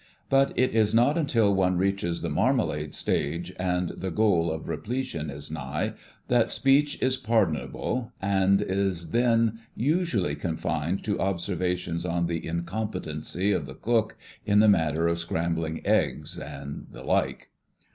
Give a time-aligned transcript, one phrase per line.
[0.31, 5.29] But it is not until one reaches the marmalade stage, and the goal of repletion
[5.29, 5.93] is nigh,
[6.27, 13.67] that speech is pardonable, and is then usually confined to observations on the incompetency of
[13.67, 17.49] the cook in the matter of scrambling eggs and the like.